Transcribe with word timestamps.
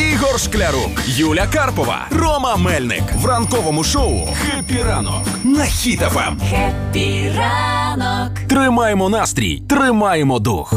Ігор 0.00 0.40
Шклярук, 0.40 1.02
Юля 1.06 1.46
Карпова, 1.52 2.06
Рома 2.10 2.56
Мельник 2.56 3.02
в 3.14 3.26
ранковому 3.26 3.84
шоу 3.84 4.26
«Happy 4.26 4.82
ранок» 4.82 5.22
на 5.44 5.64
Хіт-ФМ. 5.64 6.36
Happy 6.50 7.32
ранок. 7.36 8.38
Тримаємо 8.48 9.08
настрій, 9.08 9.62
тримаємо 9.68 10.38
дух. 10.38 10.74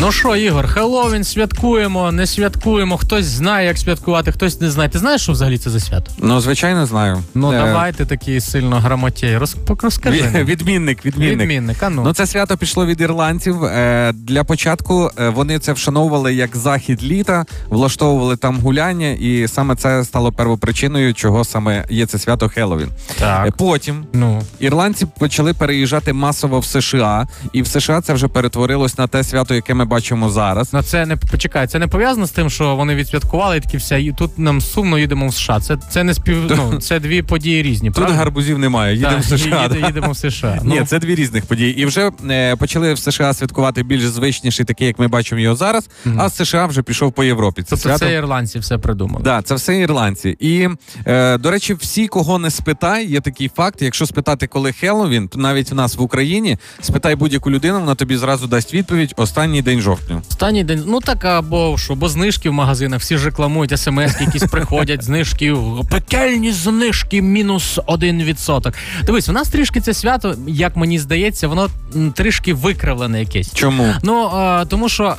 Ну 0.00 0.12
що, 0.12 0.36
Ігор, 0.36 0.66
Хеллоуін 0.68 1.24
святкуємо, 1.24 2.12
не 2.12 2.26
святкуємо. 2.26 2.96
Хтось 2.96 3.24
знає, 3.26 3.66
як 3.66 3.78
святкувати, 3.78 4.32
хтось 4.32 4.60
не 4.60 4.70
знає. 4.70 4.88
Ти 4.90 4.98
знаєш, 4.98 5.22
що 5.22 5.32
взагалі 5.32 5.58
це 5.58 5.70
за 5.70 5.80
свято? 5.80 6.12
Ну, 6.18 6.40
звичайно, 6.40 6.86
знаю. 6.86 7.22
Ну 7.34 7.52
Е, 7.52 7.56
давай 7.58 7.92
ти 7.92 8.06
такий 8.06 8.40
сильно 8.40 8.80
грамотєй. 8.80 9.38
Роз... 9.38 9.56
пок- 9.66 9.82
Розкажи. 9.82 10.20
ві- 10.22 10.32
нам. 10.32 10.44
Відмінник, 10.44 11.06
відмінник. 11.06 11.40
Відмінник, 11.40 11.82
а 11.82 11.90
ну. 11.90 12.02
Ну, 12.04 12.12
це 12.12 12.26
свято 12.26 12.56
пішло 12.56 12.86
від 12.86 13.00
ірландців. 13.00 13.64
Е, 13.64 14.12
Для 14.14 14.44
початку 14.44 15.10
е, 15.18 15.28
вони 15.28 15.58
це 15.58 15.72
вшановували 15.72 16.34
як 16.34 16.56
захід 16.56 17.04
літа, 17.04 17.44
влаштовували 17.68 18.36
там 18.36 18.58
гуляння, 18.60 19.08
і 19.08 19.48
саме 19.48 19.76
це 19.76 20.04
стало 20.04 20.32
первопричиною, 20.32 21.14
чого 21.14 21.44
саме 21.44 21.84
є 21.90 22.06
це 22.06 22.18
свято 22.18 22.48
Хеллоуін. 22.48 22.88
Так. 23.18 23.46
Е, 23.48 23.50
Потім 23.58 24.04
Ну. 24.12 24.42
ірландці 24.60 25.06
почали 25.18 25.54
переїжджати 25.54 26.12
масово 26.12 26.58
в 26.60 26.64
США, 26.64 27.26
і 27.52 27.62
в 27.62 27.66
США 27.66 28.00
це 28.00 28.12
вже 28.12 28.28
перетворилось 28.28 28.98
на 28.98 29.06
те 29.06 29.24
свято, 29.24 29.54
яке 29.54 29.74
ми 29.74 29.84
бачимо 29.90 30.30
зараз. 30.30 30.72
Ну, 30.72 30.82
це 30.82 31.06
не 31.06 31.16
почекай, 31.16 31.66
це 31.66 31.78
не 31.78 31.86
пов'язано 31.86 32.26
з 32.26 32.30
тим, 32.30 32.50
що 32.50 32.76
вони 32.76 32.94
відсвяткували 32.94 33.56
і 33.56 33.60
такі 33.60 33.76
все. 33.76 34.00
і 34.02 34.12
Тут 34.12 34.38
нам 34.38 34.60
сумно 34.60 34.98
їдемо 34.98 35.28
в 35.28 35.34
США. 35.34 35.60
Це, 35.60 35.76
це 35.90 36.04
не 36.04 36.14
спів. 36.14 36.36
Ну, 36.56 36.78
це 36.80 37.00
дві 37.00 37.22
події 37.22 37.62
різні. 37.62 37.90
Тут 37.90 38.10
гарбузів 38.10 38.58
немає. 38.58 38.94
Їдемо 38.96 39.18
в 39.18 39.24
США. 39.24 39.68
їде- 39.68 39.86
їдемо 39.86 40.10
в 40.12 40.16
США. 40.16 40.58
Ні, 40.64 40.76
Ну, 40.80 40.86
це 40.86 40.98
дві 40.98 41.14
різних 41.14 41.46
події. 41.46 41.78
І 41.80 41.86
вже 41.86 42.10
е, 42.30 42.56
почали 42.56 42.94
в 42.94 42.98
США 42.98 43.34
святкувати 43.34 43.82
більш 43.82 44.02
звичніший, 44.06 44.64
такий, 44.64 44.86
як 44.86 44.98
ми 44.98 45.08
бачимо 45.08 45.40
його 45.40 45.56
зараз. 45.56 45.88
А 46.16 46.28
з 46.28 46.36
США 46.36 46.66
вже 46.66 46.82
пішов 46.82 47.12
по 47.12 47.24
Європі. 47.24 47.62
Це 47.62 47.76
Тобто 47.76 47.98
це 47.98 48.12
ірландці 48.12 48.58
все 48.58 48.78
придумали. 48.78 49.24
Да, 49.24 49.42
це 49.42 49.54
все 49.54 49.76
ірландці. 49.76 50.36
І 50.40 50.68
е, 51.06 51.38
до 51.38 51.50
речі, 51.50 51.74
всі, 51.74 52.06
кого 52.08 52.38
не 52.38 52.50
спитай, 52.50 53.06
є 53.06 53.20
такий 53.20 53.50
факт. 53.56 53.82
Якщо 53.82 54.06
спитати, 54.06 54.46
коли 54.46 54.72
Хеллоуін, 54.72 55.28
то 55.28 55.38
навіть 55.38 55.70
в 55.70 55.74
нас 55.74 55.96
в 55.96 56.02
Україні 56.02 56.58
спитай 56.80 57.14
будь-яку 57.16 57.50
людину, 57.50 57.80
вона 57.80 57.94
тобі 57.94 58.16
зразу 58.16 58.46
дасть 58.46 58.74
відповідь 58.74 59.14
останній 59.16 59.62
день 59.62 59.79
жовтня. 59.80 60.22
Останній 60.30 60.64
день, 60.64 60.84
ну 60.86 61.00
так 61.00 61.24
або 61.24 61.78
що, 61.78 61.94
бо 61.94 62.08
знижки 62.08 62.50
в 62.50 62.52
магазинах, 62.52 63.00
всі 63.00 63.16
ж 63.18 63.24
рекламують, 63.24 63.80
смс 63.80 64.20
якісь 64.20 64.42
приходять, 64.42 65.02
знижки, 65.04 65.56
пекельні 65.90 66.52
знижки, 66.52 67.22
мінус 67.22 67.78
один 67.86 68.22
відсоток. 68.22 68.74
Дивись, 69.04 69.28
у 69.28 69.32
нас 69.32 69.48
трішки 69.48 69.80
це 69.80 69.94
свято, 69.94 70.34
як 70.46 70.76
мені 70.76 70.98
здається, 70.98 71.48
воно 71.48 71.68
трішки 72.14 72.54
викривлене 72.54 73.20
якесь. 73.20 73.54
Чому? 73.54 73.94
Ну 74.02 74.30
а, 74.32 74.64
тому 74.68 74.88
що. 74.88 75.16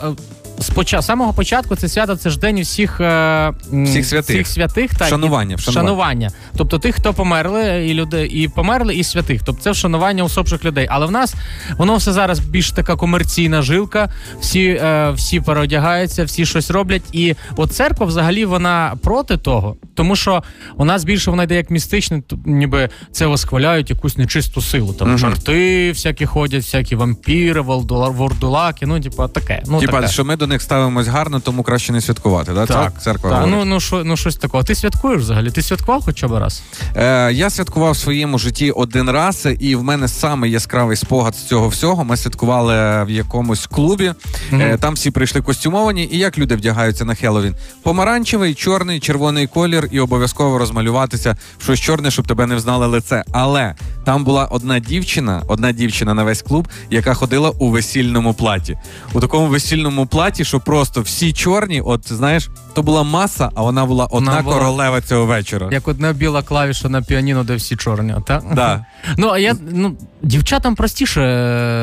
З 0.62 1.02
самого 1.02 1.34
початку 1.34 1.76
це 1.76 1.90
свято 1.90 2.16
це 2.16 2.30
ж 2.30 2.40
день 2.40 2.62
всіх, 2.62 3.02
е, 3.02 3.54
Всіх 3.72 4.06
святих. 4.06 4.36
всіх 4.36 4.48
святих 4.48 4.95
так, 4.95 5.08
Вшанування, 5.08 5.54
і, 5.54 5.56
вшанування. 5.56 5.92
вшанування. 5.92 6.30
Тобто 6.58 6.80
тих, 6.80 6.95
хто 6.95 7.14
померли, 7.14 7.88
і 7.88 7.94
люди 7.94 8.26
і 8.28 8.48
померли, 8.48 8.95
і 8.95 9.04
святих. 9.04 9.42
Тобто 9.45 9.62
це 9.62 9.72
вшанування 9.72 10.23
усопших 10.23 10.66
людей. 10.66 10.88
Але 10.89 11.06
в 11.06 11.12
нас 11.12 11.36
воно 11.78 11.95
все 11.95 12.14
зараз 12.14 12.39
більш 12.39 12.72
така 12.72 12.95
комерційна 12.95 13.62
жилка. 13.62 14.09
Всі, 14.42 14.67
е, 14.67 15.12
всі 15.12 15.39
переодягаються, 15.42 16.23
всі 16.23 16.45
щось 16.45 16.72
роблять. 16.72 17.02
І 17.12 17.36
от 17.56 17.73
церква 17.73 18.06
взагалі 18.06 18.45
вона 18.45 18.98
проти 19.04 19.38
того, 19.38 19.76
тому 19.95 20.16
що 20.16 20.44
у 20.78 20.86
нас 20.86 21.04
більше 21.04 21.32
вона 21.32 21.44
йде 21.44 21.56
як 21.56 21.70
містичне, 21.70 22.22
ніби 22.45 22.89
це 23.12 23.26
восхваляють 23.26 23.89
якусь 23.89 24.17
нечисту 24.17 24.62
силу. 24.62 24.94
Там 24.94 25.20
чорти 25.20 25.89
всякі 25.89 26.26
ходять, 26.26 26.64
всякі 26.64 26.95
вампіри, 26.95 27.62
вордулаки, 27.62 28.86
ну 28.86 29.00
типа 29.00 29.28
таке. 29.28 29.64
Ну, 29.67 29.80
Типа, 29.80 30.08
що 30.08 30.26
ми 30.26 30.36
до 30.36 30.48
них 30.52 30.62
ставимось 30.62 31.08
гарно, 31.08 31.40
тому 31.40 31.64
краще 31.64 31.94
не 31.94 32.02
святкувати. 32.02 32.54
Да? 32.54 32.66
Так, 32.66 33.02
церква 33.02 33.30
так. 33.30 33.48
Ну, 33.48 33.66
ну, 33.66 33.80
що, 33.80 34.04
ну 34.04 34.18
щось 34.18 34.36
такого. 34.36 34.64
Ти 34.64 34.76
святкуєш 34.76 35.22
взагалі? 35.22 35.52
Ти 35.52 35.62
святкував 35.62 36.02
хоча 36.06 36.28
б 36.28 36.32
раз? 36.32 36.62
Е, 36.96 37.34
я 37.34 37.50
святкував 37.50 37.92
в 37.92 37.98
своєму 37.98 38.40
житті 38.40 38.72
один 38.72 39.10
раз, 39.10 39.48
і 39.60 39.76
в 39.76 39.84
мене 39.84 40.08
саме 40.08 40.50
яскравий 40.50 40.98
спогад 40.98 41.36
з 41.36 41.44
цього 41.44 41.67
всього. 41.67 42.04
Ми 42.04 42.17
святкували 42.17 43.04
в 43.04 43.10
якомусь 43.10 43.67
клубі. 43.67 44.14
Е, 44.54 44.78
там 44.78 44.94
всі 44.94 45.11
прийшли 45.11 45.42
костюмовані. 45.42 46.10
І 46.11 46.17
як 46.17 46.38
люди 46.38 46.56
вдягаються 46.56 47.06
на 47.06 47.16
Хеллоуін? 47.16 47.56
Помаранчевий, 47.84 48.54
чорний, 48.54 49.00
червоний 49.00 49.48
колір, 49.48 49.88
і 49.92 50.00
обов'язково 50.00 50.58
розмалюватися 50.58 51.38
в 51.60 51.64
щось 51.64 51.80
чорне, 51.80 52.11
щоб 52.11 52.28
тебе 52.28 52.48
не 52.48 52.56
взнали 52.56 52.88
лице. 52.88 53.23
Але 53.32 53.76
там 54.06 54.23
була 54.23 54.45
одна 54.45 54.80
дівчина, 54.80 55.44
одна 55.48 55.72
дівчина 55.72 56.14
на 56.14 56.23
весь 56.23 56.42
клуб, 56.42 56.67
яка 56.90 57.14
ходила 57.14 57.50
у 57.50 57.70
весільному 57.70 58.34
платі. 58.34 58.78
У 59.14 59.20
такому 59.20 59.48
весільному 59.48 60.06
платі, 60.06 60.41
що 60.44 60.60
просто 60.60 61.02
всі 61.02 61.34
чорні, 61.34 61.82
от 61.82 62.14
знаєш, 62.14 62.50
то 62.74 62.84
була 62.84 63.04
маса, 63.04 63.50
а 63.56 63.62
вона 63.62 63.86
була 63.86 64.06
одна 64.06 64.32
Вона 64.32 64.42
була- 64.42 64.58
королева 64.58 65.02
цього 65.02 65.26
вечора. 65.26 65.70
Як 65.72 65.88
одна 65.88 66.14
біла 66.14 66.42
клавіша 66.42 66.90
на 66.90 67.02
піаніно, 67.02 67.44
де 67.44 67.56
всі 67.56 67.76
чорні, 67.76 68.16
так? 68.28 68.44
Да. 68.54 68.86
Ну, 69.18 69.28
а 69.28 69.38
я 69.38 69.56
ну, 69.72 69.98
дівчатам 70.22 70.76
простіше. 70.76 71.22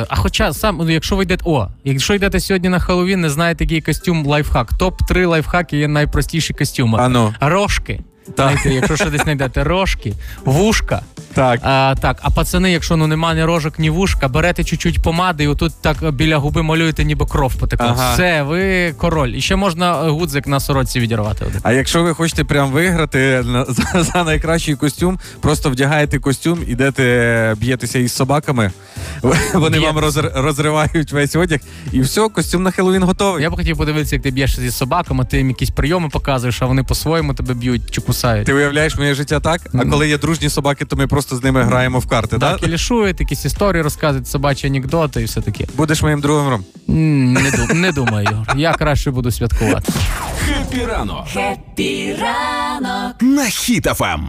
А 0.08 0.16
хоча 0.16 0.52
сам, 0.52 0.76
ну, 0.76 0.90
якщо 0.90 1.16
ви 1.16 1.22
йдете, 1.22 1.42
о, 1.46 1.66
якщо 1.84 2.14
йдете 2.14 2.40
сьогодні 2.40 2.68
на 2.68 2.78
Хеллоуін, 2.78 3.20
не 3.20 3.30
знаєте, 3.30 3.64
який 3.64 3.80
костюм 3.80 4.26
лайфхак. 4.26 4.74
Топ 4.74 4.94
3 5.08 5.26
лайфхаки 5.26 5.78
є 5.78 5.88
найпростіші 5.88 6.54
костюми. 6.54 6.98
Ану. 6.98 7.34
Рожки. 7.40 8.00
Знаєте, 8.36 8.70
якщо 8.74 8.96
ще 8.96 9.10
десь 9.10 9.22
знайдете 9.22 9.64
рожки, 9.64 10.12
вушка. 10.44 11.02
Так. 11.34 11.60
А, 11.62 11.94
так, 12.00 12.18
а 12.22 12.30
пацани, 12.30 12.72
якщо 12.72 12.96
ну 12.96 13.06
нема 13.06 13.34
ні 13.34 13.44
рожок, 13.44 13.78
ні 13.78 13.90
вушка, 13.90 14.28
берете 14.28 14.64
чуть-чуть 14.64 15.02
помади, 15.02 15.44
і 15.44 15.48
отут 15.48 15.72
так 15.82 16.10
біля 16.12 16.36
губи 16.36 16.62
малюєте, 16.62 17.04
ніби 17.04 17.26
кров 17.26 17.54
потекла. 17.54 17.86
Ага. 17.86 18.14
Все, 18.14 18.42
ви 18.42 18.92
король. 18.98 19.28
І 19.28 19.40
ще 19.40 19.56
можна 19.56 20.06
е, 20.06 20.08
гудзик 20.10 20.46
на 20.46 20.60
сорочці 20.60 21.00
відірвати. 21.00 21.44
один. 21.44 21.60
А 21.62 21.72
якщо 21.72 22.02
ви 22.02 22.14
хочете 22.14 22.44
прям 22.44 22.70
виграти 22.70 23.42
на- 23.46 23.64
за, 23.64 24.02
за 24.02 24.24
найкращий 24.24 24.74
костюм, 24.74 25.18
просто 25.40 25.70
вдягаєте 25.70 26.18
костюм, 26.18 26.58
ідете, 26.66 27.54
б'єтеся 27.58 27.98
із 27.98 28.12
собаками. 28.12 28.70
Вони 29.54 29.78
вам 29.78 29.98
розр- 29.98 30.42
розривають 30.42 31.12
весь 31.12 31.36
одяг, 31.36 31.60
і 31.92 32.00
все, 32.00 32.28
костюм 32.28 32.62
на 32.62 32.70
Хеллоуін 32.70 33.02
готовий. 33.02 33.42
Я 33.42 33.50
б 33.50 33.56
хотів 33.56 33.76
подивитися, 33.76 34.16
як 34.16 34.22
ти 34.22 34.30
б'єшся 34.30 34.60
зі 34.60 34.70
собаками, 34.70 35.24
ти 35.24 35.36
їм 35.38 35.48
якісь 35.48 35.70
прийоми 35.70 36.08
показуєш, 36.08 36.62
а 36.62 36.66
вони 36.66 36.82
по-своєму 36.84 37.34
тебе 37.34 37.54
б'ють 37.54 37.90
чи 37.90 38.00
кусають. 38.00 38.46
Ти 38.46 38.54
уявляєш 38.54 38.96
моє 38.96 39.14
життя 39.14 39.40
так? 39.40 39.60
А 39.74 39.84
коли 39.84 40.08
є 40.08 40.18
дружні 40.18 40.48
собаки, 40.48 40.84
то 40.84 40.96
ми 40.96 41.06
просто 41.06 41.36
з 41.36 41.42
ними 41.44 41.62
граємо 41.62 41.98
в 41.98 42.06
карти. 42.06 42.38
Так, 42.38 42.58
Так? 42.60 42.68
і 42.68 42.72
лішують, 42.72 43.20
якісь 43.20 43.44
історії 43.44 43.82
розказують, 43.82 44.28
собачі 44.28 44.66
анекдоти 44.66 45.20
і 45.20 45.24
все 45.24 45.40
таке. 45.40 45.64
Будеш 45.76 46.02
моїм 46.02 46.20
другом. 46.20 46.48
Ром? 46.50 46.64
Не, 46.86 47.40
ду- 47.50 47.74
не 47.74 47.92
думаю, 47.92 48.46
Я 48.56 48.72
краще 48.74 49.10
буду 49.10 49.30
святкувати. 49.30 49.92
«Happy 50.46 50.84
ранок» 50.86 51.24
Happy 51.32 52.16
ранок. 52.20 53.22
на 53.22 53.42
Хіт-ФМ. 53.42 54.20